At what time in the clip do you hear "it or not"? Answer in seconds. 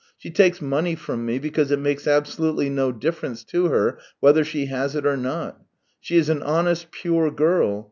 4.95-5.61